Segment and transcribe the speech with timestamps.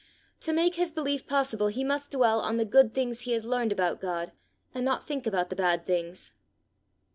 [0.39, 3.71] To make his belief possible he must dwell on the good things he has learned
[3.71, 4.31] about God,
[4.73, 6.33] and not think about the bad things.